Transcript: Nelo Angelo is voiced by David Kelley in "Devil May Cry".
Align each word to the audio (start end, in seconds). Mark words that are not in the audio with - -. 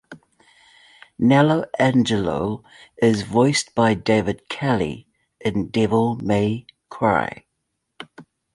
Nelo 1.19 1.65
Angelo 1.77 2.63
is 2.99 3.21
voiced 3.21 3.75
by 3.75 3.93
David 3.93 4.49
Kelley 4.49 5.05
in 5.39 5.67
"Devil 5.67 6.15
May 6.15 6.65
Cry". 6.89 7.45